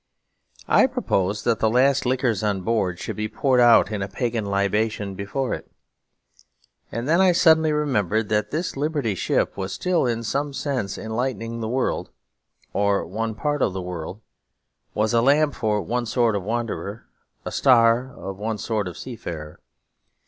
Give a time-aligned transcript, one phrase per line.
[0.67, 4.45] I proposed that the last liquors on board should be poured out in a pagan
[4.45, 5.71] libation before it.
[6.91, 9.15] And then I suddenly remembered that this Liberty
[9.55, 12.09] was still in some sense enlightening the world,
[12.73, 14.21] or one part of the world;
[14.95, 17.05] was a lamp for one sort of wanderer,
[17.45, 19.59] a star of one sort of seafarer.